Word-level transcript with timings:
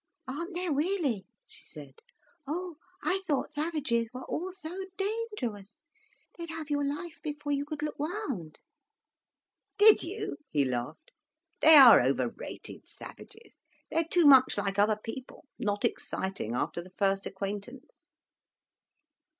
"Aren't 0.27 0.55
there 0.55 0.71
really?" 0.73 1.27
she 1.47 1.63
said. 1.63 1.99
"Oh, 2.47 2.77
I 3.03 3.21
thought 3.27 3.53
savages 3.53 4.07
were 4.11 4.23
all 4.25 4.51
so 4.51 4.85
dangerous, 4.97 5.83
they'd 6.35 6.49
have 6.49 6.71
your 6.71 6.83
life 6.83 7.19
before 7.21 7.51
you 7.51 7.65
could 7.65 7.83
look 7.83 7.99
round." 7.99 8.57
"Did 9.77 10.01
you?" 10.01 10.37
he 10.49 10.65
laughed. 10.65 11.11
"They 11.59 11.75
are 11.75 12.01
over 12.01 12.29
rated, 12.29 12.87
savages. 12.87 13.57
They're 13.91 14.03
too 14.09 14.25
much 14.25 14.57
like 14.57 14.79
other 14.79 14.97
people, 14.97 15.45
not 15.59 15.85
exciting, 15.85 16.55
after 16.55 16.81
the 16.81 16.93
first 16.97 17.27
acquaintance." 17.27 18.09